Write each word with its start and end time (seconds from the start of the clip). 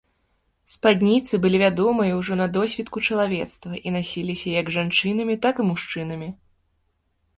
Спадніцы 0.75 1.33
былі 1.43 1.57
вядомыя 1.63 2.13
ўжо 2.21 2.37
на 2.39 2.47
досвітку 2.57 3.03
чалавецтва 3.09 3.73
і 3.87 3.95
насіліся 3.99 4.47
як 4.59 4.73
жанчынамі, 4.77 5.35
так 5.45 5.55
і 5.65 5.71
мужчынамі. 5.73 6.29